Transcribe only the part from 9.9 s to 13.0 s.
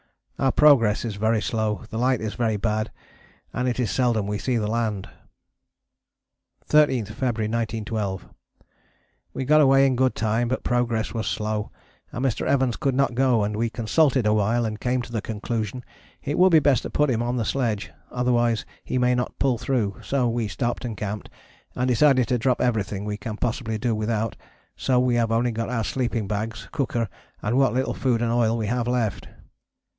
good time, but progress was slow, and Mr. Evans could